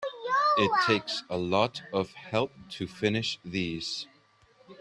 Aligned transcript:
It 0.57 0.71
takes 0.87 1.21
a 1.29 1.37
lot 1.37 1.83
of 1.93 2.11
help 2.13 2.53
to 2.71 2.87
finish 2.87 3.37
these. 3.45 4.07